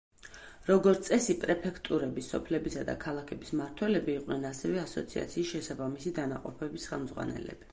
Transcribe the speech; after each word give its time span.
როგორც 0.67 1.03
წესი, 1.09 1.33
პრეფექტურების, 1.43 2.29
სოფლებისა 2.35 2.85
და 2.87 2.95
ქალაქების 3.03 3.53
მმართველები 3.57 4.15
იყვნენ 4.21 4.49
ასევე 4.53 4.83
ასოციაციის 4.85 5.53
შესაბამისი 5.55 6.15
დანაყოფების 6.21 6.93
ხელმძღვანელები. 6.93 7.67